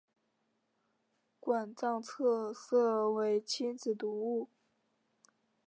[1.39, 4.49] 馆藏特色为亲子读物。